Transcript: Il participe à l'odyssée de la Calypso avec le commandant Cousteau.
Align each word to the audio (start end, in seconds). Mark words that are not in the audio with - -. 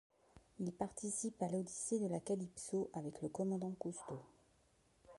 Il 0.59 0.71
participe 0.73 1.39
à 1.43 1.47
l'odyssée 1.47 1.99
de 1.99 2.07
la 2.07 2.19
Calypso 2.19 2.89
avec 2.95 3.21
le 3.21 3.29
commandant 3.29 3.69
Cousteau. 3.77 4.19